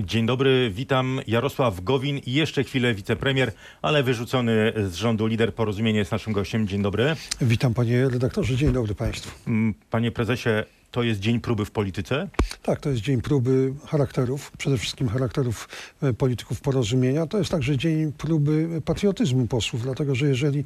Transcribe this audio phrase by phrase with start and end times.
[0.00, 1.20] Dzień dobry, witam.
[1.26, 3.52] Jarosław Gowin i jeszcze chwilę wicepremier,
[3.82, 6.68] ale wyrzucony z rządu lider porozumienia jest naszym gościem.
[6.68, 7.16] Dzień dobry.
[7.40, 9.30] Witam panie redaktorze, dzień dobry państwu.
[9.50, 10.50] Mm, Panie prezesie,
[10.92, 12.28] to jest dzień próby w polityce?
[12.62, 15.68] Tak, to jest dzień próby charakterów, przede wszystkim charakterów
[16.02, 17.26] e, polityków porozumienia.
[17.26, 20.64] To jest także dzień próby patriotyzmu posłów, dlatego że jeżeli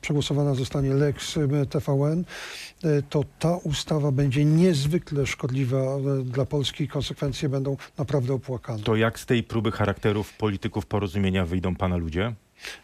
[0.00, 2.24] przegłosowana zostanie Lex e, TVN,
[2.84, 8.82] e, to ta ustawa będzie niezwykle szkodliwa dla Polski i konsekwencje będą naprawdę opłakane.
[8.82, 12.34] To jak z tej próby charakterów polityków porozumienia wyjdą pana ludzie?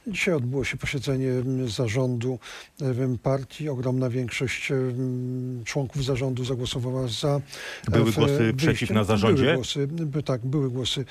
[0.06, 2.38] Dzisiaj odbyło się posiedzenie m, zarządu
[2.80, 3.68] em, partii.
[3.68, 7.40] Ogromna większość em, członków zarządu zagłosowała za.
[7.90, 8.56] Były w- głosy wyjściem.
[8.56, 9.42] przeciw na zarządzie?
[9.42, 9.88] Były głosy,
[10.24, 11.04] tak, były głosy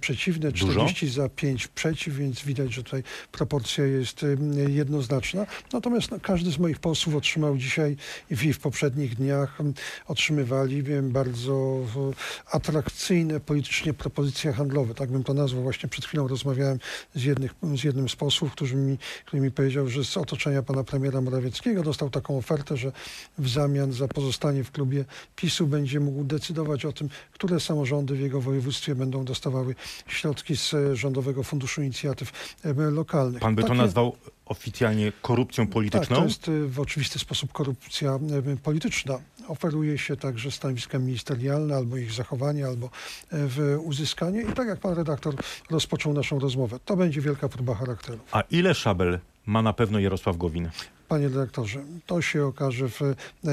[0.00, 0.66] przeciwne, Dużo?
[0.66, 3.02] 40 za 5 przeciw, więc widać, że tutaj
[3.32, 4.24] proporcja jest
[4.68, 5.46] jednoznaczna.
[5.72, 7.96] Natomiast no, każdy z moich posłów otrzymał dzisiaj
[8.30, 9.58] i w, poprzednich dniach
[10.06, 12.12] otrzymywali em, bardzo e,
[12.56, 14.94] atrakcyjne politycznie propozycje handlowe.
[14.94, 15.62] Tak bym to nazwał.
[15.62, 16.78] Właśnie przed chwilą rozmawiałem
[17.14, 20.84] z, jednych, z jednym z posłów, który mi, który mi powiedział, że z otoczenia pana
[20.84, 22.92] premiera Morawieckiego dostał taką ofertę, że
[23.38, 25.04] w zamian za pozostanie w klubie
[25.36, 29.74] PiSu będzie mógł decydować o tym, które samorządy w jego województwie będą dostawały
[30.08, 32.32] środki z e, Rządowego Funduszu Inicjatyw
[32.64, 33.42] e, Lokalnych.
[33.42, 36.16] Pan by to Takie- nazwał oficjalnie korupcją tak, polityczną?
[36.16, 38.18] to jest y, w oczywisty sposób korupcja
[38.52, 39.18] y, polityczna.
[39.48, 42.90] Oferuje się także stanowiska ministerialne, albo ich zachowanie, albo y,
[43.30, 44.42] w uzyskanie.
[44.42, 45.34] I tak jak pan redaktor
[45.70, 48.18] rozpoczął naszą rozmowę, to będzie wielka próba charakteru.
[48.32, 50.70] A ile szabel ma na pewno Jarosław Gowin?
[51.08, 53.00] Panie redaktorze, to się okaże w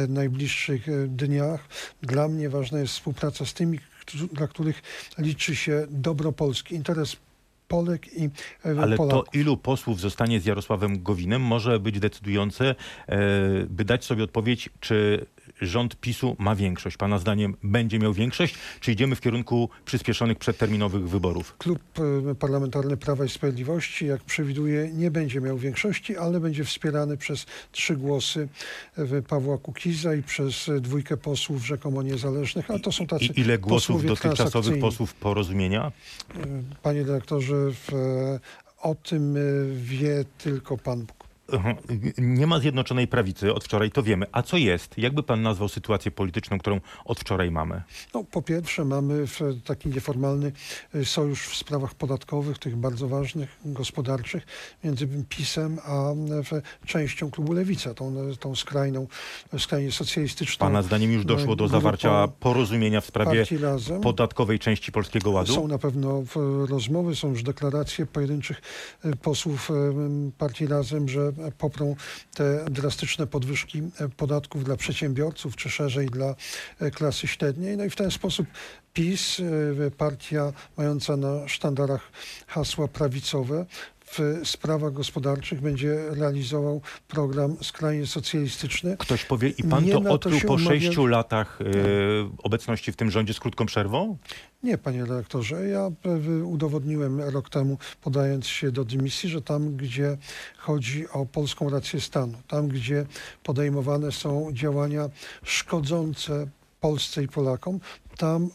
[0.10, 1.68] najbliższych dniach.
[2.02, 3.80] Dla mnie ważna jest współpraca z tymi,
[4.32, 4.82] dla których
[5.18, 7.16] liczy się dobro Polski, interes
[7.68, 8.30] Polek i e,
[8.82, 9.26] Ale Polaków.
[9.32, 12.76] to ilu posłów zostanie z Jarosławem Gowinem może być decydujące,
[13.08, 13.18] e,
[13.70, 15.26] by dać sobie odpowiedź, czy
[15.62, 16.98] rząd PiSu ma większość.
[16.98, 21.56] Pana zdaniem będzie miał większość, czy idziemy w kierunku przyspieszonych przedterminowych wyborów?
[21.58, 21.82] Klub
[22.30, 27.46] e, Parlamentarny Prawa i Sprawiedliwości, jak przewiduje, nie będzie miał większości, ale będzie wspierany przez
[27.72, 28.48] trzy głosy
[28.98, 33.40] e, Pawła Kukiza i przez e, dwójkę posłów rzekomo niezależnych, ale to są tacy I
[33.40, 35.92] ile głosów dotychczasowych posłów porozumienia?
[36.84, 37.90] Panie dyrektorze, w,
[38.82, 39.36] o tym
[39.76, 41.06] wie tylko Pan.
[42.18, 44.26] Nie ma zjednoczonej prawicy od wczoraj, to wiemy.
[44.32, 44.98] A co jest?
[44.98, 47.82] Jakby pan nazwał sytuację polityczną, którą od wczoraj mamy?
[48.14, 49.26] No, po pierwsze mamy
[49.66, 50.52] taki nieformalny
[50.96, 54.46] e, sojusz w sprawach podatkowych, tych bardzo ważnych, gospodarczych,
[54.84, 59.08] między PiSem a e, częścią klubu Lewica, tą, e, tą skrajną,
[59.58, 60.68] skrajnie socjalistyczną.
[60.68, 63.46] Pana zdaniem już doszło do zawarcia porozumienia w sprawie
[64.02, 65.54] podatkowej części Polskiego Ładu?
[65.54, 66.24] Są na pewno
[66.70, 68.62] rozmowy, są już deklaracje pojedynczych
[69.22, 69.72] posłów
[70.38, 71.96] Partii Razem, że poprą
[72.36, 76.36] te drastyczne podwyżki e, podatków dla przedsiębiorców, czy szerzej dla
[76.80, 77.78] e, klasy średniej.
[77.78, 78.48] No i w ten sposób
[78.94, 82.12] PiS, e, partia mająca na sztandarach
[82.48, 83.66] hasła prawicowe,
[84.14, 88.98] w sprawach gospodarczych będzie realizował program skrajnie socjalistyczny.
[88.98, 91.66] Ktoś powie, i pan Nie to to odkrył się po sześciu latach e,
[92.38, 94.18] obecności w tym rządzie z krótką przerwą?
[94.64, 95.68] Nie, panie redaktorze.
[95.68, 95.92] Ja
[96.46, 100.18] udowodniłem rok temu, podając się do dymisji, że tam, gdzie
[100.58, 103.06] chodzi o polską rację stanu, tam, gdzie
[103.44, 105.10] podejmowane są działania
[105.44, 106.48] szkodzące
[106.80, 107.80] Polsce i Polakom,
[108.18, 108.50] tam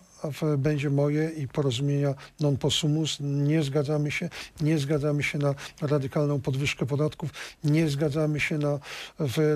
[0.58, 3.18] będzie moje i porozumienia non possumus.
[3.20, 4.28] Nie zgadzamy się,
[4.60, 7.30] nie zgadzamy się na radykalną podwyżkę podatków,
[7.64, 8.78] nie zgadzamy się na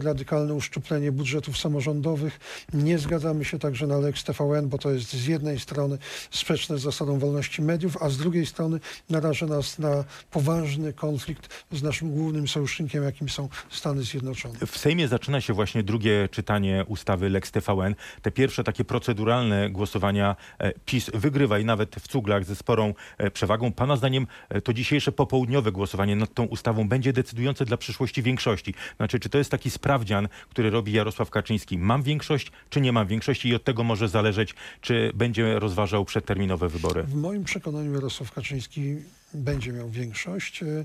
[0.03, 2.41] radykalne uszczuplenie budżetów samorządowych,
[2.73, 5.99] nie zgadzamy się także na Lex TVN, bo to jest z jednej strony
[6.31, 8.81] sprzeczne z zasadą wolności mediów, a z drugiej strony
[9.11, 14.55] naraża nas na poważny konflikt z naszym głównym sojusznikiem, jakim są Stany Zjednoczone.
[14.67, 17.95] W Sejmie zaczyna się właśnie drugie czytanie ustawy Lex TVN.
[18.23, 20.37] Te pierwsze takie proceduralne głosowania
[20.85, 23.73] PiS wygrywa i nawet w cuglach ze sporą e, przewagą.
[23.73, 28.75] Pana zdaniem e, to dzisiejsze popołudniowe głosowanie nad tą ustawą będzie decydujące dla przyszłości większości.
[28.97, 31.79] Znaczy, czy to jest taki sprawdzian, który robi Jarosław Kaczyński?
[31.79, 33.49] Mam większość, czy nie mam większości?
[33.49, 37.03] I od tego może zależeć, czy będzie rozważał przedterminowe wybory.
[37.03, 38.97] W moim przekonaniu Jarosław Kaczyński
[39.35, 40.85] będzie miał większość, e, e,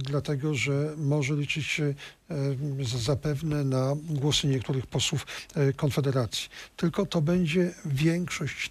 [0.00, 1.94] dlatego że może liczyć e,
[2.98, 5.26] zapewne na głosy niektórych posłów
[5.76, 6.48] Konfederacji.
[6.76, 8.70] Tylko to będzie większość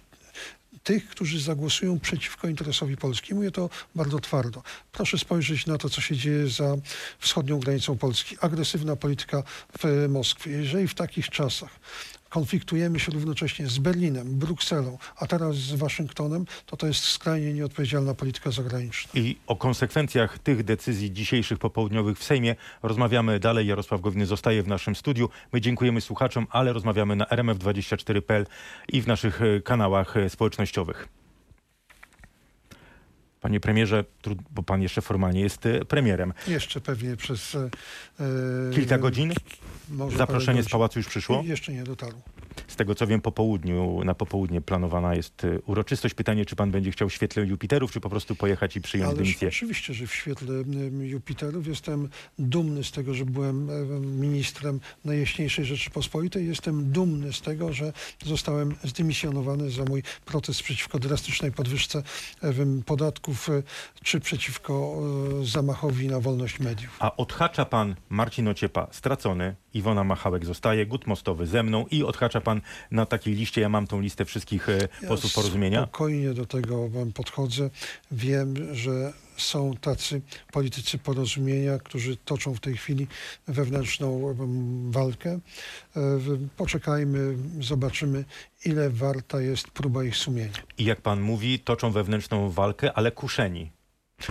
[0.84, 3.34] tych, którzy zagłosują przeciwko interesowi Polski.
[3.34, 4.62] Mówię to bardzo twardo.
[4.92, 6.76] Proszę spojrzeć na to, co się dzieje za
[7.18, 8.36] wschodnią granicą Polski.
[8.40, 9.42] Agresywna polityka
[9.78, 10.50] w Moskwie.
[10.50, 11.70] Jeżeli w takich czasach
[12.28, 18.14] konfliktujemy się równocześnie z Berlinem, Brukselą, a teraz z Waszyngtonem, to to jest skrajnie nieodpowiedzialna
[18.14, 19.10] polityka zagraniczna.
[19.14, 23.66] I o konsekwencjach tych decyzji dzisiejszych popołudniowych w Sejmie rozmawiamy dalej.
[23.66, 25.28] Jarosław Gowiny zostaje w naszym studiu.
[25.52, 28.46] My dziękujemy słuchaczom, ale rozmawiamy na rmf24.pl
[28.88, 31.17] i w naszych e, kanałach e, społecznościowych.
[33.40, 34.04] Panie premierze,
[34.50, 36.32] bo pan jeszcze formalnie jest e, premierem.
[36.48, 37.70] Jeszcze pewnie przez e,
[38.74, 39.32] Kilka godzin?
[39.88, 41.42] może Zaproszenie z pałacu już przyszło?
[41.46, 42.20] Jeszcze nie dotarło.
[42.68, 46.14] Z tego co wiem, po południu, na popołudnie planowana jest e, uroczystość.
[46.14, 49.18] Pytanie, czy pan będzie chciał w świetle Jupiterów, czy po prostu pojechać i przyjąć Ależ
[49.18, 49.48] dymisję?
[49.48, 50.54] oczywiście, że w świetle
[51.00, 52.08] Jupiterów jestem
[52.38, 56.46] dumny z tego, że byłem em, ministrem Najjaśniejszej Rzeczypospolitej.
[56.46, 57.92] Jestem dumny z tego, że
[58.24, 62.02] zostałem zdymisjonowany za mój protest przeciwko drastycznej podwyżce
[62.42, 63.62] em, podatków e,
[64.02, 64.96] czy przeciwko
[65.42, 66.96] e, zamachowi na wolność mediów.
[66.98, 72.40] A odhacza pan Marcin Ociepa stracony, Iwona Machałek zostaje, Gut Mostowy ze mną i odhacza
[72.40, 72.47] pan
[72.90, 75.82] na takiej liście, ja mam tą listę wszystkich e, Ja posłów porozumienia.
[75.82, 77.70] Spokojnie do tego em, podchodzę.
[78.10, 80.20] Wiem, że są tacy
[80.52, 83.06] politycy porozumienia, którzy toczą w tej chwili
[83.48, 84.34] wewnętrzną
[84.90, 85.38] walkę.
[85.96, 86.00] E,
[86.56, 88.24] Poczekajmy, zobaczymy,
[88.64, 90.52] ile warta jest próba ich sumienia.
[90.78, 93.70] I jak pan mówi, toczą wewnętrzną walkę, ale kuszeni.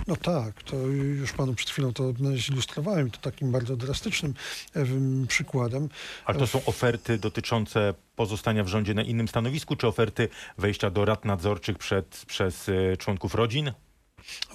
[0.06, 4.34] No tak, to już panu przed chwilą to zilustrowałem, to takim bardzo drastycznym
[4.74, 5.88] em, przykładem.
[6.24, 11.04] Ale to są oferty dotyczące pozostania w rządzie na innym stanowisku, czy oferty wejścia do
[11.04, 13.72] rad nadzorczych przed, przez e, członków rodzin?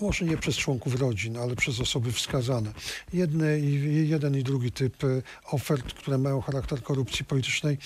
[0.02, 2.74] Może nie przez członków rodzin, ale przez osoby wskazane.
[3.14, 3.60] Jedne,
[4.04, 5.08] jeden i drugi typ e,
[5.52, 7.78] ofert, które mają charakter korupcji politycznej,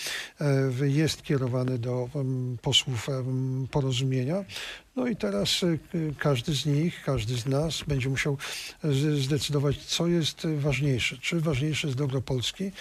[0.81, 2.09] e, jest kierowany do
[2.61, 3.07] posłów
[3.71, 4.43] porozumienia.
[4.97, 8.37] No i teraz k- każdy z nich, każdy z nas będzie musiał
[8.83, 11.17] z- zdecydować, co jest e, ważniejsze.
[11.21, 12.71] Czy ważniejsze jest dobro Polski,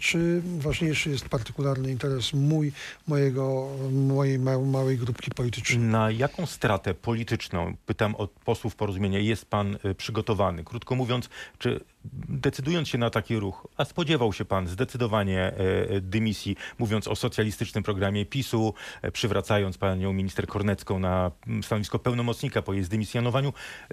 [0.00, 2.72] czy ważniejszy jest partykularny interes mój,
[3.06, 5.78] mojego, mojej ma- małej grupki politycznej.
[5.78, 10.64] Na jaką stratę polityczną, pytam od posłów porozumienia, jest pan przygotowany?
[10.64, 11.28] Krótko mówiąc,
[11.58, 11.80] czy
[12.28, 15.58] decydując się na taki ruch, a spodziewał się pan zdecydowanie e,
[15.90, 21.98] e, dymisji, mówiąc o socjalistycznym programie PiSu, e, przywracając panią minister Kornecką na mm, stanowisko
[21.98, 23.52] pełnomocnika po jej zdymisjonowaniu,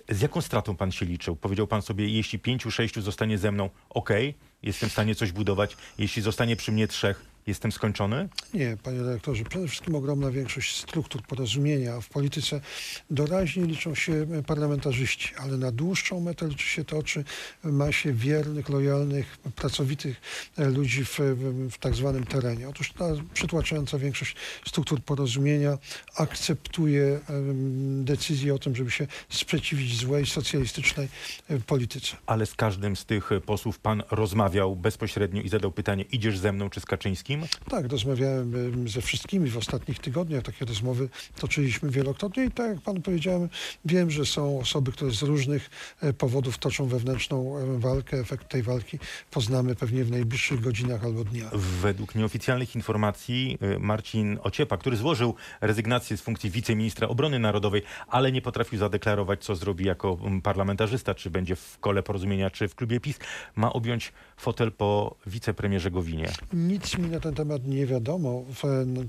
[0.09, 1.35] z jaką stratą pan się liczył?
[1.35, 5.77] Powiedział pan sobie, jeśli pięciu, sześciu zostanie ze mną, okej, jestem w stanie coś budować,
[5.97, 8.29] jeśli zostanie przy mnie trzech, jestem skończony?
[8.53, 12.61] Nie, panie dyrektorze, przede wszystkim ogromna większość struktur porozumienia w polityce
[13.09, 17.23] doraźnie liczą się parlamentarzyści, ale na dłuższą metę liczy się to, czy
[17.63, 20.21] ma się wiernych, lojalnych, pracowitych
[20.57, 21.19] e, ludzi w,
[21.71, 22.69] w, tak zwanym terenie.
[22.69, 24.35] Otóż ta przytłaczająca większość
[24.65, 25.77] struktur porozumienia
[26.17, 27.19] akceptuje
[28.03, 31.07] decyzję o tym, żeby się sprzeciwić złej, socjalistycznej
[31.49, 32.17] e, polityce.
[32.25, 36.69] Ale z każdym z tych posłów pan rozmawiał bezpośrednio i zadał pytanie, idziesz ze mną
[36.69, 37.30] czy z Kaczyńskim?
[37.69, 40.43] Tak, rozmawiałem em, ze wszystkimi w ostatnich tygodniach.
[40.43, 43.49] Takie rozmowy toczyliśmy wielokrotnie i tak jak panu powiedziałem,
[43.85, 45.69] wiem, że są osoby, które z różnych
[46.01, 48.17] e, powodów toczą wewnętrzną walkę.
[48.17, 48.99] Efekt tej walki
[49.31, 51.57] poznamy pewnie w najbliższych godzinach albo dniach.
[51.57, 58.31] Według nieoficjalnych informacji y, Marcin Ociepa, który złożył rezygnację z funkcji wiceministra obrony narodowej, ale
[58.31, 62.75] nie potrafił zadeklarować, co zrobi jako mm, parlamentarzysta, czy będzie w kole porozumienia, czy w
[62.75, 63.19] klubie PiS,
[63.55, 66.31] ma objąć fotel po wicepremierze Gowinie.
[66.53, 68.43] Nic mi na ten temat nie wiadomo,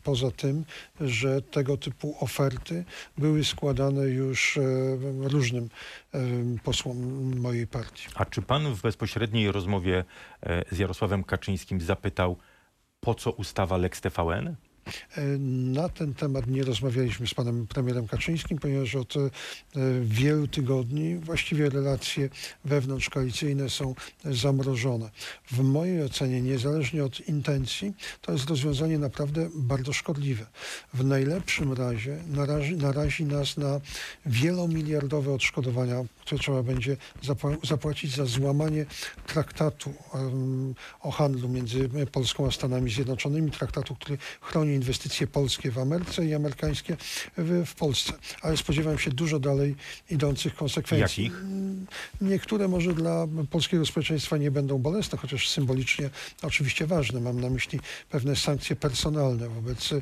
[0.04, 0.64] poza tym,
[1.00, 2.84] że tego typu oferty
[3.18, 4.62] były składane już e,
[5.20, 5.68] różnym
[6.14, 6.20] e,
[6.64, 6.96] posłom
[7.40, 8.06] mojej partii.
[8.14, 10.04] A czy pan w bezpośredniej rozmowie
[10.42, 12.36] e, z Jarosławem Kaczyńskim zapytał,
[13.00, 14.56] po co ustawa Lex TVN?
[15.38, 19.20] Na ten temat nie rozmawialiśmy z panem premierem Kaczyńskim, ponieważ od e,
[20.02, 22.28] wielu tygodni właściwie relacje
[22.64, 25.10] wewnątrzkoalicyjne są zamrożone.
[25.50, 30.46] W mojej ocenie, niezależnie od intencji, to jest rozwiązanie naprawdę bardzo szkodliwe.
[30.94, 33.80] W najlepszym razie narazi, narazi nas na
[34.26, 38.86] wielomiliardowe odszkodowania, które trzeba będzie zapła- zapłacić za złamanie
[39.26, 39.94] traktatu
[41.00, 46.34] o handlu między Polską a Stanami Zjednoczonymi, traktatu, który chroni inwestycje polskie w Ameryce i
[46.34, 46.96] amerykańskie
[47.38, 48.12] w, w Polsce.
[48.42, 49.74] Ale spodziewam się dużo dalej
[50.10, 51.24] idących konsekwencji.
[51.24, 51.40] Jakich?
[51.40, 51.86] Mm,
[52.20, 56.10] Niektóre może dla polskiego społeczeństwa nie będą bolesne, chociaż symbolicznie
[56.42, 57.20] oczywiście ważne.
[57.20, 60.00] Mam na myśli pewne sankcje personalne wobec e,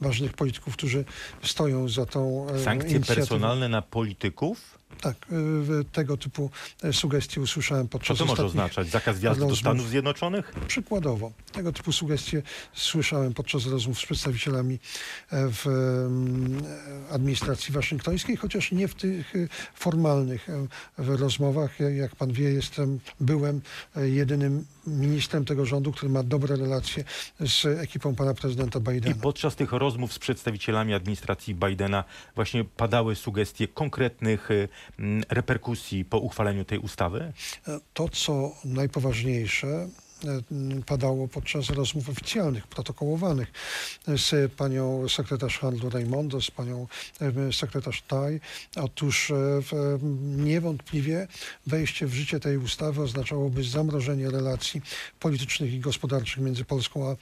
[0.00, 1.04] ważnych polityków, którzy
[1.42, 3.26] stoją za tą e, Sankcje inicjatywą.
[3.28, 4.75] personalne na polityków?
[5.00, 6.50] Tak, w- tego typu
[6.82, 8.88] e, sugestie usłyszałem Co podczas to może oznaczać?
[8.88, 9.56] Zakaz wjazdu do.
[9.56, 10.52] Stanów Zjednoczonych?
[10.68, 12.42] Przykładowo, tego typu sugestie
[12.74, 16.62] słyszałem podczas rozmów z przedstawicielami e, w em,
[17.10, 20.66] administracji waszyngtońskiej, chociaż nie w tych e, formalnych e,
[20.98, 21.80] rozmowach.
[21.80, 23.60] Ja- Jak pan wie, jestem, byłem
[23.96, 27.04] jedynym ministrem tego rządu, który ma dobre relacje
[27.40, 29.16] z ekipą pana prezydenta I Bidena.
[29.22, 34.68] podczas tych rozmów z przedstawicielami administracji Bidena właśnie padały sugestie konkretnych y, mm,
[35.28, 37.32] reperkusji po uchwaleniu tej ustawy?
[37.68, 39.88] E, To, co najpoważniejsze,
[40.86, 43.52] padało podczas rozmów oficjalnych, protokołowanych
[44.06, 46.86] z panią sekretarz handlu Raimondo, z panią
[47.20, 48.40] e, sekretarz Tai.
[48.76, 49.34] Otóż e,
[50.22, 51.28] niewątpliwie
[51.66, 54.82] wejście w życie tej ustawy oznaczałoby zamrożenie relacji
[55.20, 57.16] politycznych i gospodarczych między Polską a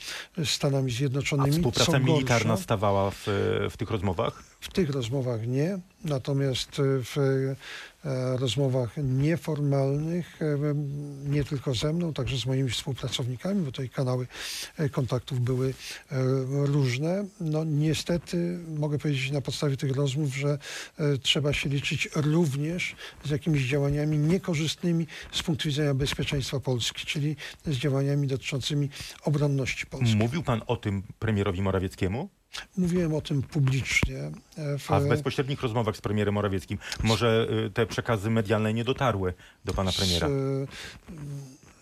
[0.44, 1.52] Stanami A Zjednoczonymi.
[1.52, 3.26] współpraca Co militarna stawała w,
[3.70, 4.42] w tych rozmowach?
[4.60, 7.56] w tych rozmowach nie, natomiast w e,
[8.36, 10.74] rozmowach nieformalnych, e,
[11.30, 14.26] nie tylko ze mną, także z moimi współpracownikami, bo tutaj kanały
[14.76, 16.16] e, kontaktów były e,
[16.66, 17.24] różne.
[17.40, 20.58] No niestety mogę powiedzieć na podstawie tych rozmów, że
[20.98, 27.36] e, trzeba się liczyć również z jakimiś działaniami niekorzystnymi z punktu widzenia bezpieczeństwa Polski, czyli
[27.66, 28.90] z działaniami dotyczącymi
[29.22, 30.16] obronności Polski.
[30.16, 32.28] Mówił pan o tym premierowi Morawieckiemu?
[32.76, 34.18] Mówiłem o tym publicznie.
[34.56, 38.84] e, w- A w bezpośrednich rozmowach z premierem Morawieckim może y, te przekazy medialne nie
[38.84, 39.34] dotarły
[39.64, 40.28] do pana premiera?
[40.28, 40.32] Z,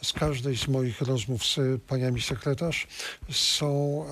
[0.02, 2.86] z każdej z moich rozmów z paniami sekretarz
[3.30, 4.04] są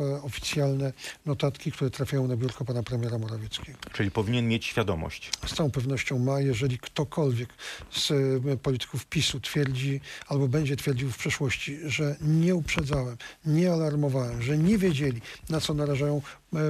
[0.00, 0.92] e, oficjalne
[1.26, 3.78] notatki, które trafiają na biurko pana premiera Morawieckiego.
[3.92, 5.30] Czyli powinien mieć świadomość.
[5.46, 7.48] Z całą pewnością ma, jeżeli ktokolwiek
[7.90, 8.12] z
[8.62, 14.78] polityków PiSu twierdzi albo będzie twierdził w przeszłości, że nie uprzedzałem, nie alarmowałem, że nie
[14.78, 16.22] wiedzieli, na co narażają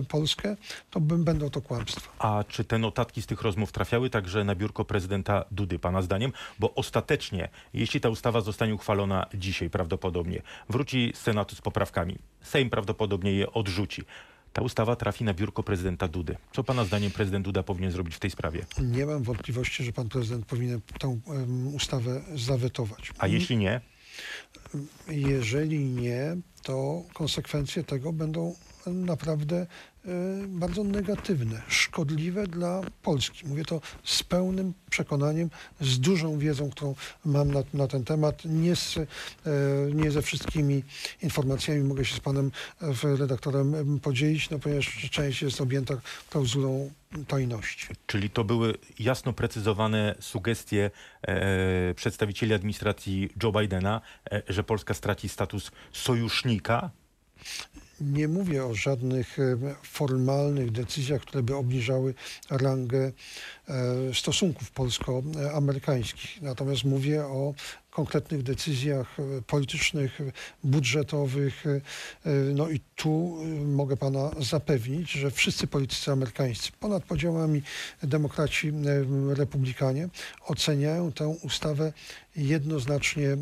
[0.09, 0.56] Polskę,
[0.90, 2.11] to będą to kłamstwa.
[2.18, 6.33] A czy te notatki z tych rozmów trafiały także na biurko prezydenta Dudy, pana zdaniem?
[6.59, 12.71] Bo ostatecznie, jeśli ta ustawa zostanie uchwalona dzisiaj prawdopodobnie, wróci z Senatu z poprawkami, Sejm
[12.71, 14.02] prawdopodobnie je odrzuci.
[14.52, 16.37] Ta ustawa trafi na biurko prezydenta Dudy.
[16.52, 18.66] Co pana zdaniem prezydent Duda powinien zrobić w tej sprawie?
[18.78, 23.12] Nie mam wątpliwości, że pan prezydent powinien tę em, ustawę zawetować.
[23.18, 23.80] A jeśli nie,
[25.09, 28.54] Jeżeli nie, to konsekwencje tego będą
[28.87, 29.57] naprawdę
[30.05, 30.09] e,
[30.49, 33.47] bardzo negatywne, szkodliwe dla Polski.
[33.47, 35.50] Mówię to z pełnym przekonaniem,
[35.81, 38.45] z dużą wiedzą, którą mam na, na ten temat.
[38.45, 39.05] Nie, z, e,
[39.95, 40.83] nie ze wszystkimi
[41.23, 42.50] informacjami mogę się z panem
[42.83, 45.95] e, redaktorem em, podzielić, no ponieważ część jest objęta
[46.31, 46.90] klauzulą
[47.28, 47.87] tajności.
[48.07, 50.90] czyli to były jasno precyzowane sugestie
[51.23, 54.00] e, przedstawicieli administracji Joe Bidena,
[54.31, 56.90] e, że Polska straci status sojusznika
[58.00, 59.37] Nie mówię o żadnych
[59.83, 62.15] formalnych decyzjach, które by obniżały
[62.50, 63.12] rangę
[64.14, 66.42] stosunków polsko-amerykańskich.
[66.42, 67.54] Natomiast mówię o
[67.96, 70.32] konkretnych decyzjach e, politycznych, e,
[70.64, 71.66] budżetowych.
[71.66, 77.62] e, e, No i tu e, mogę pana zapewnić, że wszyscy politycy amerykańscy, ponad podziałami
[78.02, 80.08] demokraci, e, republikanie,
[80.46, 81.92] oceniają tę ustawę
[82.37, 83.38] jednoznacznie e,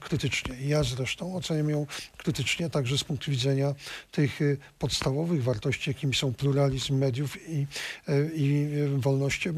[0.00, 0.56] krytycznie.
[0.60, 3.74] Ja zresztą oceniam ją krytycznie także z punktu widzenia
[4.12, 7.66] tych e, podstawowych wartości, jakimi są pluralizm mediów i,
[8.08, 9.52] e, i e, wolność e,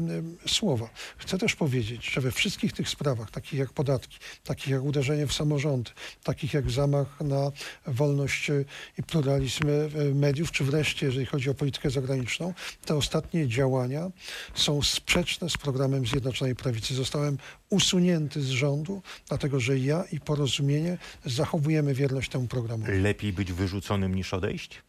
[0.47, 0.89] słowa.
[1.17, 5.33] Chcę też powiedzieć, że we wszystkich tych sprawach, takich jak podatki, takich jak uderzenie w
[5.33, 5.91] samorządy,
[6.23, 7.51] takich jak zamach na
[7.87, 8.65] wolność e,
[8.97, 12.53] i pluralizm e, mediów, czy wreszcie, jeżeli chodzi o politykę zagraniczną,
[12.85, 14.11] te ostatnie działania
[14.53, 16.95] są sprzeczne z programem Zjednoczonej Prawicy.
[16.95, 17.37] Zostałem
[17.69, 22.91] usunięty z rządu, dlatego że ja i porozumienie zachowujemy wierność temu programowi.
[22.91, 24.81] lepiej być wyrzuconym niż odejść?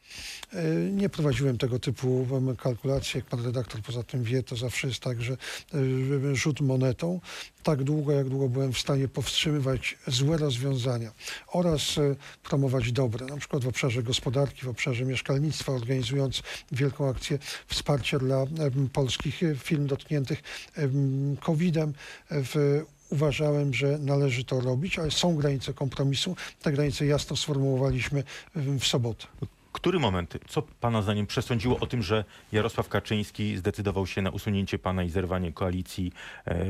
[0.53, 2.27] E, Nie prowadziłem tego typu
[2.59, 7.21] kalkulacji, jak pan redaktor poza tym wie, to zawsze jest tak, że e, rzut monetą,
[7.63, 11.13] tak długo, jak długo byłem w stanie powstrzymywać złe rozwiązania
[11.47, 16.43] oraz e, promować dobre, na przykład w obszarze gospodarki, w obszarze mieszkalnictwa, organizując
[16.73, 18.45] wielką akcję wsparcia dla
[18.93, 20.43] polskich firm dotkniętych
[20.77, 21.93] em, COVID-em.
[22.31, 26.37] W, Uważałem, że należy to robić, ale są granice kompromisu.
[26.63, 29.27] Te granice jasno sformułowaliśmy w sobotę.
[29.73, 34.79] Który moment, co pana zdaniem przesądziło o tym, że Jarosław Kaczyński zdecydował się na usunięcie
[34.79, 36.13] pana i zerwanie koalicji
[36.45, 36.65] e,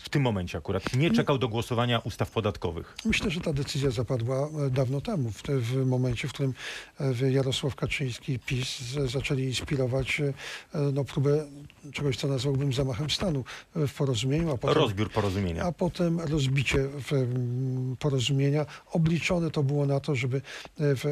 [0.00, 0.96] w tym momencie akurat?
[0.96, 2.96] Nie czekał do głosowania ustaw podatkowych.
[3.04, 6.54] Myślę, że ta decyzja zapadła e, dawno temu, w, te, w momencie, w którym
[7.00, 10.22] e, Jarosław Kaczyński i PiS zaczęli inspirować
[10.92, 11.46] no, próbę
[11.92, 13.44] czegoś, co nazwałbym zamachem stanu
[13.74, 15.64] w porozumieniu, a potem, Rozbiór porozumienia.
[15.64, 18.66] a potem rozbicie w, m, porozumienia.
[18.92, 20.42] Obliczone to było na to, żeby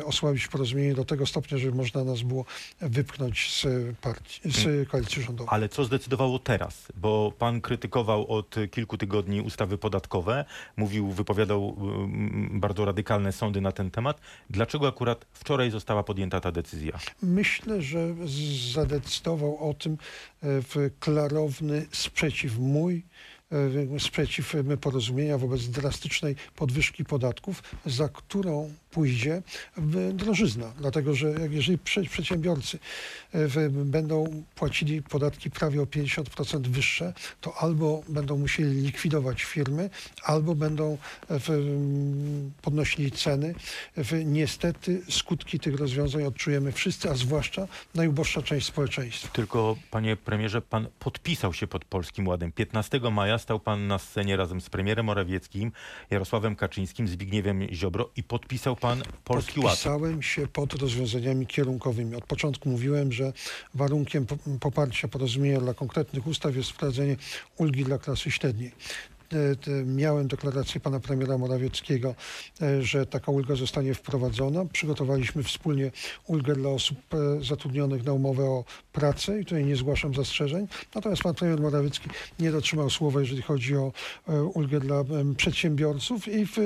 [0.04, 2.45] osłabić porozumienie do tego stopnia, żeby można nas było
[2.81, 5.49] wypchnąć z, partii, z koalicji rządowej.
[5.55, 6.93] Ale co zdecydowało teraz?
[6.97, 10.45] Bo pan krytykował od kilku tygodni ustawy podatkowe,
[10.77, 14.21] mówił, wypowiadał mm, bardzo radykalne sądy na ten temat.
[14.50, 16.99] Dlaczego akurat wczoraj została podjęta ta decyzja?
[17.23, 18.15] Myślę, że
[18.73, 19.97] zadecydował o tym e,
[20.43, 23.03] w klarowny sprzeciw mój
[23.99, 29.43] sprzeciw e, porozumienia wobec drastycznej podwyżki podatków, za którą pójdzie
[29.76, 30.73] w drożyzna.
[30.78, 32.78] Dlatego, że jeżeli prze- przedsiębiorcy
[33.33, 39.90] e, będą płacili podatki prawie o 50% wyższe, to albo będą musieli likwidować firmy,
[40.23, 40.99] albo będą
[41.31, 41.40] e,
[42.62, 43.55] podnosili ceny.
[44.25, 49.28] Niestety skutki tych rozwiązań odczujemy wszyscy, a zwłaszcza najuboższa część społeczeństwa.
[49.33, 52.52] Tylko, panie premierze, pan podpisał się pod Polskim Ładem.
[52.52, 55.73] 15 maja stał pan na scenie razem z premierem Morawieckim,
[56.11, 59.68] Jarosławem Kaczyńskim, Zbigniewem Ziobro i podpisał pan Polski Ład.
[59.71, 62.14] Podpisałem się pod rozwiązaniami kierunkowymi.
[62.16, 63.33] Od początku mówiłem, że
[63.75, 67.16] warunkiem po- poparcia porozumienia dla konkretnych ustaw jest wprowadzenie
[67.57, 68.73] ulgi dla klasy średniej.
[69.32, 72.14] E, Miałem deklarację pana premiera Morawieckiego,
[72.62, 74.64] e, że taka ulga zostanie wprowadzona.
[74.64, 75.90] Przygotowaliśmy wspólnie
[76.26, 80.68] ulgę dla osób e, zatrudnionych na umowę o pracę i tutaj nie zgłaszam zastrzeżeń.
[80.94, 82.08] Natomiast pan premier Morawiecki
[82.38, 83.92] nie dotrzymał słowa, jeżeli chodzi o
[84.54, 85.04] ulgę dla
[85.37, 86.56] przedsiębiorców i w,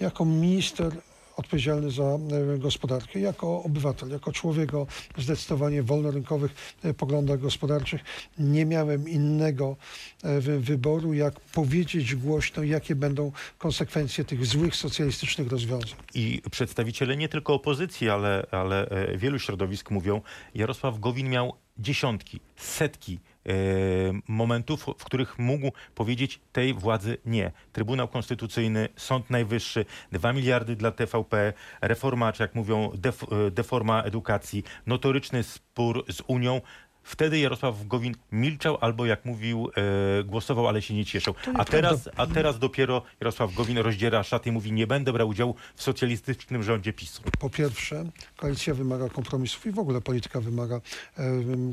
[0.00, 0.92] jako minister
[1.36, 3.20] odpowiedzialny za e, gospodarkę.
[3.20, 4.86] Jako obywatel, jako człowiek o
[5.18, 8.00] zdecydowanie wolnorynkowych e, poglądach gospodarczych
[8.38, 9.76] nie miałem innego
[10.22, 15.98] e, wy- wyboru, jak powiedzieć głośno, jakie będą konsekwencje tych złych socjalistycznych rozwiązań.
[16.14, 20.20] I przedstawiciele nie tylko opozycji, ale, ale wielu środowisk mówią,
[20.54, 23.18] Jarosław Gowin miał dziesiątki, setki
[24.28, 27.52] momentów, w których mógł powiedzieć tej władzy nie.
[27.72, 34.02] Trybunał Konstytucyjny, Sąd Najwyższy, 2 miliardy dla TVP, reforma, czy jak mówią, def, e, deforma
[34.02, 36.60] edukacji, notoryczny spór z Unią.
[37.02, 39.70] Wtedy Jarosław Gowin milczał albo, jak mówił,
[40.20, 41.34] e, głosował, ale się nie cieszył.
[41.54, 45.54] A teraz, a teraz dopiero Jarosław Gowin rozdziera szaty i mówi, nie będę brał udziału
[45.74, 47.22] w socjalistycznym rządzie PiSu.
[47.38, 48.04] Po pierwsze,
[48.36, 51.22] koalicja wymaga kompromisów i w ogóle polityka wymaga e,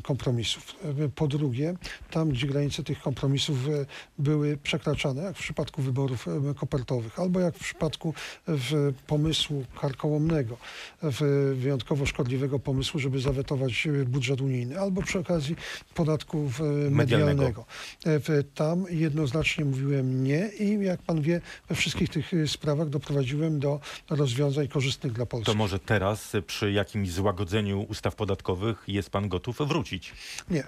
[0.03, 0.75] kompromisów.
[1.05, 1.73] E, Po drugie,
[2.11, 3.85] tam, gdzie granice tych kompromisów e,
[4.17, 8.13] były przekraczane, jak w przypadku wyborów e, kopertowych, albo jak w przypadku
[8.47, 10.57] w pomysłu karkołomnego,
[11.03, 15.55] w wyjątkowo szkodliwego pomysłu, żeby zawetować budżet unijny, albo przy okazji
[15.93, 17.65] podatku e, medialnego.
[18.05, 23.59] E, Tam jednoznacznie mówiłem nie i jak pan wie, we wszystkich tych e, sprawach doprowadziłem
[23.59, 25.51] do rozwiązań korzystnych dla Polski.
[25.51, 30.13] To może teraz przy jakimś złagodzeniu ustaw podatkowych jest pan gotów wrócić?
[30.49, 30.63] Nie,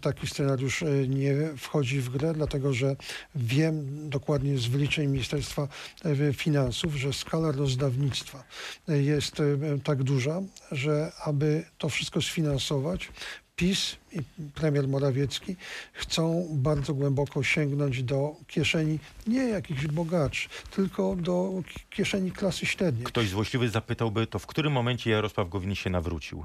[0.00, 2.96] taki scenariusz nie wchodzi w grę, dlatego że
[3.34, 5.68] wiem dokładnie z wyliczeń Ministerstwa
[6.34, 8.44] Finansów, że skala rozdawnictwa
[8.88, 9.42] jest
[9.84, 10.42] tak duża,
[10.72, 13.08] że aby to wszystko sfinansować,
[13.56, 14.18] PiS i
[14.54, 15.56] premier Morawiecki
[15.92, 23.04] chcą bardzo głęboko sięgnąć do kieszeni nie jakichś bogaczy, tylko do ki- kieszeni klasy średniej.
[23.04, 26.44] Ktoś złośliwy zapytałby, to w którym momencie Jarosław Gowin się nawrócił?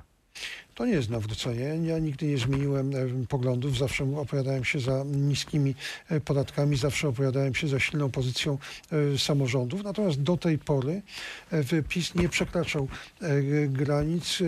[0.76, 1.64] To nie jest nawrócenie.
[1.88, 2.92] Ja nigdy nie zmieniłem
[3.30, 3.78] poglądów.
[3.78, 5.76] Zawsze opowiadałem się za niskimi
[6.10, 8.58] e, podatkami, zawsze opowiadałem się za silną pozycją
[9.14, 9.84] e, samorządów.
[9.84, 11.02] Natomiast do tej pory
[11.52, 12.88] e, PiS nie przekraczał
[13.68, 14.40] granic,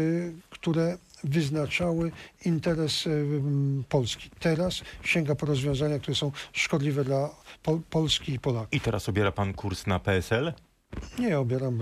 [0.50, 2.12] które wyznaczały
[2.46, 4.30] interes e, m, Polski.
[4.40, 7.30] Teraz sięga po rozwiązania, które są szkodliwe dla
[7.64, 8.74] Pol Polski i Polaków.
[8.74, 10.54] I teraz obiera pan kurs na PSL?
[11.20, 11.80] Nie obieram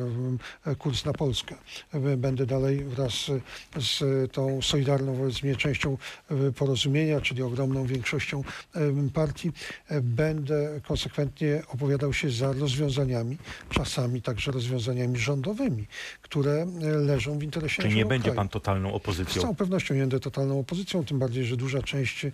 [0.65, 1.55] e, kurs na Polskę.
[1.93, 3.31] E, Będę dalej wraz z,
[3.77, 5.97] z tą solidarną wobec mnie częścią
[6.31, 8.43] e, porozumienia, czyli ogromną większością
[8.75, 8.79] e,
[9.13, 9.51] partii.
[9.87, 13.37] E, Będę konsekwentnie opowiadał się za rozwiązaniami,
[13.69, 15.87] czasami także rozwiązaniami rządowymi,
[16.21, 18.35] które e, leżą w interesie Czyli nie będzie kraju.
[18.37, 19.41] pan totalną Z opozycją?
[19.41, 22.31] całą pewnością nie będę totalną opozycją, tym bardziej, że duża część e,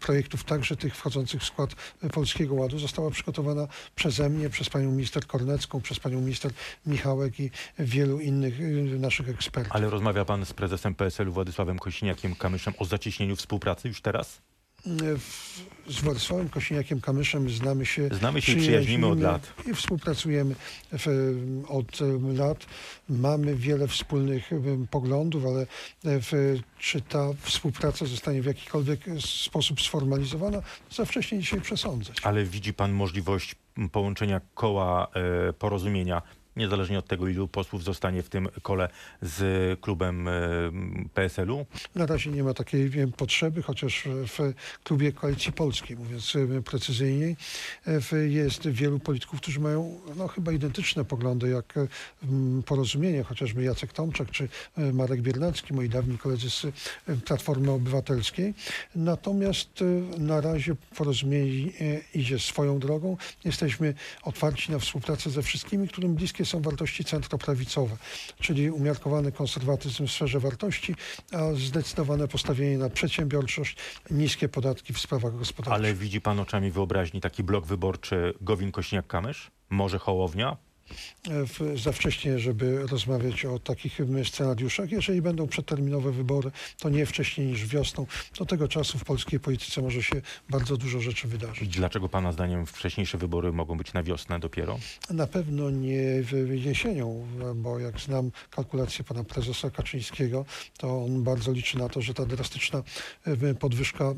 [0.00, 1.70] projektów, także tych wchodzących w skład
[2.02, 6.52] e, Polskiego Ładu, została przygotowana przeze mnie, przez panią minister Kornecką, przez panią minister
[6.86, 8.64] Michałek i wielu innych e,
[8.98, 9.72] naszych ekspertów.
[9.76, 14.40] Ale rozmawia pan z prezesem PSL-u Władysławem Kosiniakiem-Kamyszem o zacieśnieniu współpracy już teraz?
[15.18, 15.54] W-
[15.88, 19.52] Z Władysławem Kosiniakiem-Kamyszem znamy się, Znamy się i przyjaźnimy od lat.
[19.70, 20.54] i współpracujemy
[20.92, 21.06] w,
[21.68, 21.98] od
[22.36, 22.66] lat.
[23.08, 24.50] Mamy wiele wspólnych
[24.90, 25.66] poglądów, ale e,
[26.04, 26.32] w,
[26.78, 32.16] czy ta współpraca zostanie w jakikolwiek sposób sformalizowana, za wcześnie dzisiaj przesądzać.
[32.22, 33.54] Ale widzi pan możliwość
[33.92, 35.08] połączenia koła
[35.48, 36.22] e, porozumienia,
[36.56, 38.88] niezależnie od tego, ilu posłów zostanie w tym kole
[39.22, 40.32] z klubem e,
[41.14, 41.66] PSL-u?
[41.94, 44.52] Na razie nie ma takiej wiem, potrzeby, chociaż w
[44.84, 47.36] klubie Koalicji Polskiej, mówiąc e, precyzyjniej,
[47.86, 51.74] e, jest wielu polityków, którzy mają no, chyba identyczne poglądy jak
[52.66, 54.48] porozumienie, chociażby Jacek Tomczak czy
[54.92, 56.66] Marek Biernacki, moi dawni koledzy z
[57.24, 58.54] Platformy Obywatelskiej.
[58.94, 59.84] Natomiast
[60.18, 61.70] na razie porozumienie
[62.14, 63.16] idzie swoją drogą.
[63.44, 67.96] Jesteśmy otwarci na współpracę ze wszystkimi, którym bliskie jakie są wartości centroprawicowe,
[68.40, 70.94] czyli umiarkowany konserwatyzm w sferze wartości,
[71.32, 73.76] a zdecydowane postawienie na przedsiębiorczość,
[74.10, 75.84] niskie podatki w sprawach gospodarczych.
[75.84, 79.50] Ale widzi pan oczami wyobraźni taki blok wyborczy Gowin-Kośniak-Kamysz?
[79.70, 80.56] Może Hołownia?
[81.82, 84.92] Za wcześnie, żeby rozmawiać o takich scenariuszach.
[84.92, 88.06] Jeżeli będą przedterminowe wybory, to nie wcześniej niż wiosną.
[88.38, 91.68] Do tego czasu w polskiej polityce może się bardzo dużo rzeczy wydarzyć.
[91.68, 94.78] dlaczego pana zdaniem wcześniejsze wybory mogą być na wiosnę dopiero?
[95.10, 96.32] Na pewno nie w
[96.64, 100.44] jesienią, bo jak znam kalkulacje pana prezesa Kaczyńskiego,
[100.78, 102.82] to on bardzo liczy na to, że ta drastyczna
[103.24, 104.14] e, podwyżka e,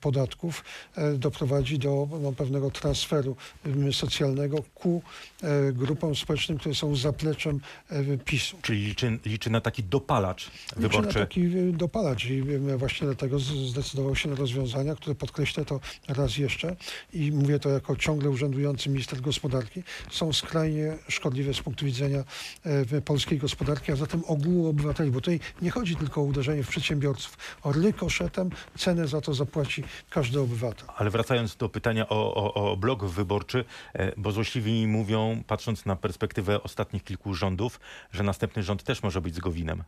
[0.00, 0.64] podatków
[0.96, 3.36] e, doprowadzi do no, pewnego transferu
[3.92, 5.02] socjalnego ku
[5.42, 5.72] e,
[6.08, 8.56] grupom społecznym, które są zapleczem e, PiSu.
[8.62, 11.18] Czyli liczy, liczy na taki dopalacz Liczy na wyborczy.
[11.18, 16.36] taki y, dopalacz i y, właśnie dlatego zdecydował się na rozwiązania, które podkreślę to raz
[16.36, 16.76] jeszcze
[17.12, 22.24] i mówię to jako ciągle urzędujący minister gospodarki, są skrajnie szkodliwe z punktu widzenia
[22.64, 26.68] e, polskiej gospodarki, a zatem ogółu obywateli, bo tutaj nie chodzi tylko o uderzenie w
[26.68, 30.88] przedsiębiorców, o rykoszetem cenę za to zapłaci każdy obywatel.
[30.96, 35.96] Ale wracając do pytania o, o, o blok wyborczy, e, bo złośliwi mówią, patrząc na
[35.98, 37.80] perspektywę ostatnich kilku rządów,
[38.12, 39.84] że następny rząd też może być z Gowinem.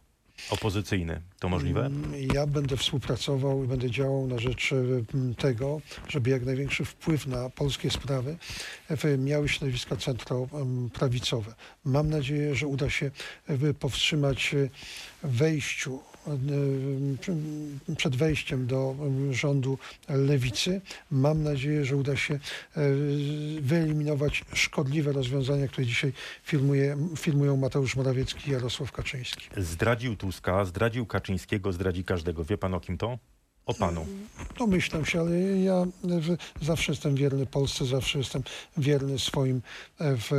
[0.51, 1.20] Opozycyjny.
[1.38, 1.87] To możliwe?
[1.87, 7.27] Mm, Ja będę współpracował i będę działał na rzecz em, tego, żeby jak największy wpływ
[7.27, 8.37] na polskie sprawy
[9.05, 11.55] e, miały środowiska centroprawicowe.
[11.85, 13.11] Mam nadzieję, że uda się
[13.49, 14.68] e, powstrzymać e,
[15.23, 16.10] wejściu e,
[17.96, 19.78] przed wejściem do em, rządu
[20.09, 20.80] lewicy.
[21.11, 22.40] Mam nadzieję, że uda się e,
[23.61, 29.48] wyeliminować szkodliwe rozwiązania, które dzisiaj firmuje, firmują Mateusz Morawiecki i Jarosław Kaczyński.
[29.56, 32.44] Zdradził Tuska, zdradził Kaczyńskiego, zdradzi każdego.
[32.44, 33.18] Wie pan o kim to?
[33.66, 34.07] O panu.
[34.59, 35.87] Domyślam się, ale ja e,
[36.62, 38.42] zawsze jestem wierny Polsce, zawsze jestem
[38.77, 39.62] wierny swoim
[39.99, 40.31] e, w,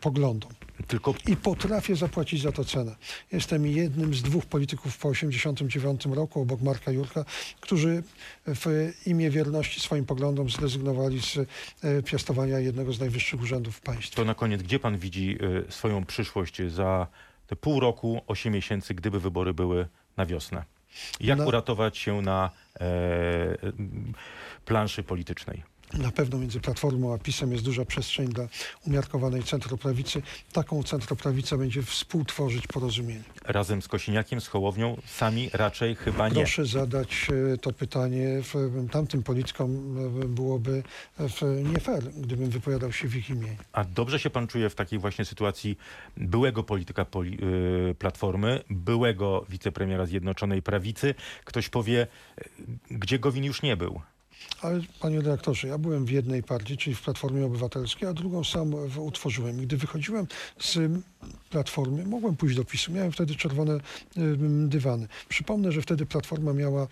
[0.00, 0.52] poglądom.
[0.86, 2.96] Tylko I potrafię zapłacić za to cenę.
[3.32, 7.24] Jestem jednym z dwóch polityków po 1989 roku, obok Marka Jurka,
[7.60, 8.02] którzy
[8.46, 14.16] w imię wierności swoim poglądom zrezygnowali z e, piastowania jednego z najwyższych urzędów w państwie.
[14.16, 15.38] to na koniec, gdzie pan widzi
[15.68, 17.06] y, swoją przyszłość za
[17.46, 20.64] te pół roku, osiem miesięcy, gdyby wybory były na wiosnę?
[21.20, 22.50] Jak Na- uratować się na
[22.80, 22.86] e,
[24.64, 25.62] planszy politycznej?
[25.98, 28.48] Na pewno między Platformą a PiSem jest duża przestrzeń dla
[28.86, 30.22] umiarkowanej centroprawicy.
[30.52, 33.22] Taką centroprawicę będzie współtworzyć porozumienie.
[33.44, 36.34] Razem z Kosiniakiem, z Hołownią, sami raczej chyba nie.
[36.34, 39.70] Proszę zadać e, to pytanie w, tamtym politykom
[40.22, 40.82] e, byłoby
[41.72, 43.56] nie fair, gdybym wypowiadał się w ich imieniu.
[43.72, 45.78] A dobrze się pan czuje w takiej właśnie sytuacji
[46.16, 47.38] byłego polityka poli,
[47.98, 51.14] Platformy, byłego wicepremiera Zjednoczonej Prawicy?
[51.44, 52.06] Ktoś powie,
[52.90, 54.00] gdzie Gowin już nie był.
[54.62, 58.74] Ale panie redaktorze, ja byłem w jednej partii, czyli w Platformie Obywatelskiej, a drugą sam
[58.98, 59.62] utworzyłem.
[59.62, 60.26] I Gdy wychodziłem
[60.58, 60.78] z
[61.50, 62.92] Platformy, mogłem pójść do PiSu.
[62.92, 63.80] Miałem wtedy czerwone
[64.66, 65.08] dywany.
[65.28, 66.86] Przypomnę, że wtedy Platforma miała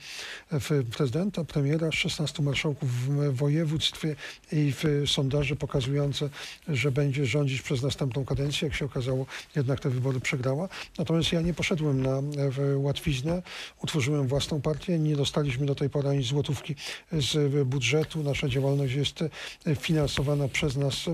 [0.50, 4.16] w prezydenta, premiera, 16 marszałków w województwie
[4.52, 6.30] i w sondaże pokazujące,
[6.68, 8.68] że będzie rządzić przez następną kadencję.
[8.68, 10.68] Jak się okazało, jednak te wybory przegrała.
[10.98, 13.42] Natomiast ja nie poszedłem na w łatwiznę,
[13.82, 14.98] utworzyłem własną partię.
[14.98, 16.74] Nie dostaliśmy do tej pory ani złotówki
[17.12, 18.22] z budżetu.
[18.22, 21.04] Nasza działalność jest e, finansowana przez nas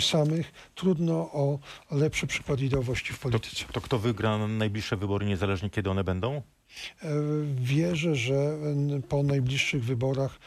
[0.00, 0.52] samych.
[0.74, 1.58] Trudno o
[1.90, 3.64] lepszy przykład ideowości w To, polityce.
[3.72, 6.42] to kto wygra najbliższe wybory, niezależnie kiedy one będą?
[7.54, 8.58] Wierzę, że
[9.08, 10.38] po najbliższych wyborach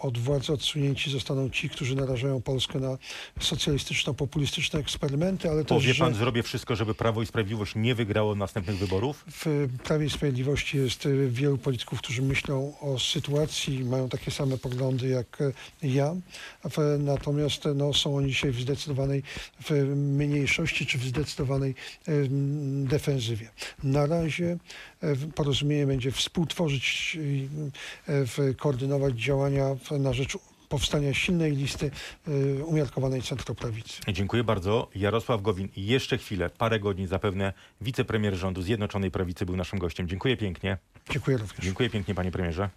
[0.00, 2.98] od władzy odsunięci zostaną ci, którzy narażają Polskę na
[3.40, 8.34] socjalistyczno-populistyczne eksperymenty, ale też, Powie że pan, zrobię wszystko, żeby Prawo i Sprawiedliwość nie wygrało
[8.34, 9.24] następnych wyborów?
[9.28, 15.08] w Prawie i Sprawiedliwości jest wielu polityków, którzy myślą o sytuacji mają takie same poglądy
[15.08, 15.38] jak
[15.82, 16.14] ja.
[16.98, 19.22] Natomiast no, są oni dzisiaj w zdecydowanej
[19.60, 21.74] w mniejszości czy w zdecydowanej
[22.84, 23.50] defensywie.
[23.82, 24.56] Na razie
[25.34, 27.18] porozumienie będzie współtworzyć
[28.56, 30.38] koordynować działania na rzecz
[30.72, 34.00] powstania silnej listy e, umiarkowanej centroprawicy.
[34.12, 34.88] Dziękuję bardzo.
[34.94, 35.68] Jarosław Gowin.
[35.76, 40.08] Jeszcze chwilę, parę godzin zapewne wicepremier rządu Zjednoczonej Prawicy był naszym gościem.
[40.08, 40.78] Dziękuję pięknie.
[41.10, 41.58] Dziękuję również.
[41.58, 42.70] Dziękuję pięknie, panie premierze.